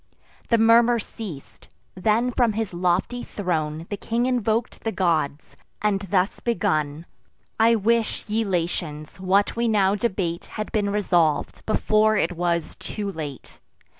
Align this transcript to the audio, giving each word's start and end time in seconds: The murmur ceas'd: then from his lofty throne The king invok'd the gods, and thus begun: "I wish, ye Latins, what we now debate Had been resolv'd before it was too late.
The 0.49 0.57
murmur 0.57 0.97
ceas'd: 0.97 1.67
then 1.93 2.31
from 2.31 2.53
his 2.53 2.73
lofty 2.73 3.21
throne 3.23 3.85
The 3.91 3.97
king 3.97 4.25
invok'd 4.25 4.81
the 4.81 4.91
gods, 4.91 5.55
and 5.79 5.99
thus 6.09 6.39
begun: 6.39 7.05
"I 7.59 7.75
wish, 7.75 8.25
ye 8.27 8.43
Latins, 8.43 9.19
what 9.19 9.55
we 9.55 9.67
now 9.67 9.93
debate 9.93 10.45
Had 10.45 10.71
been 10.71 10.89
resolv'd 10.89 11.63
before 11.67 12.17
it 12.17 12.31
was 12.31 12.73
too 12.77 13.11
late. 13.11 13.59